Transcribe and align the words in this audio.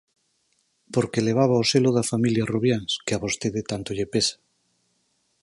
Porque 0.93 1.25
levaba 1.27 1.61
o 1.63 1.67
selo 1.71 1.91
da 1.97 2.07
familia 2.11 2.49
Rubiáns, 2.53 2.91
que 3.05 3.13
a 3.15 3.21
vostede 3.25 3.61
tanto 3.71 3.89
lle 3.97 4.07
pesa. 4.13 4.35